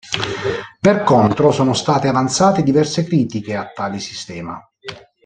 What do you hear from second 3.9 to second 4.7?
sistema.